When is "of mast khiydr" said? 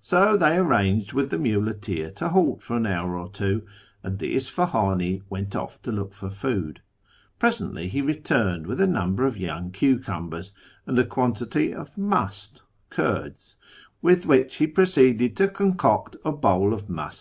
16.72-17.14